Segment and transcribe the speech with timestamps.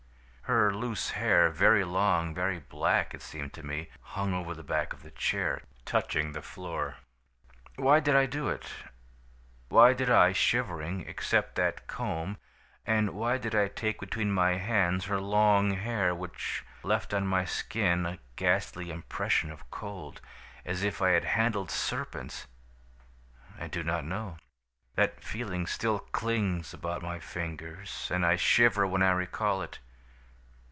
[0.45, 4.91] "Her loose hair, very long, very black, it seemed to me, hung over the back
[4.91, 6.97] of the chair, touching the floor.
[7.77, 8.65] "Why did I do it?
[9.69, 12.35] Why did I, shivering, accept that comb,
[12.85, 17.45] and why did I take between my hands her long hair, which left on my
[17.45, 20.19] skin a ghastly impression of cold,
[20.65, 22.45] as if I had handled serpents?
[23.57, 24.35] I do not know.
[24.95, 29.79] "That feeling still clings about my fingers, and I shiver when I recall it.